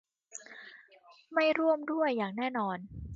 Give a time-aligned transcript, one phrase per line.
[1.33, 2.77] ไม่ร่วมด้วยอย่างแน่นอน